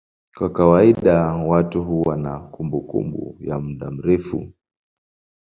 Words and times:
Kwa 0.37 0.49
kawaida 0.49 1.21
watu 1.35 1.83
huwa 1.83 2.17
na 2.17 2.39
kumbukumbu 2.39 3.37
ya 3.39 3.59
muda 3.59 3.91
mrefu. 3.91 4.53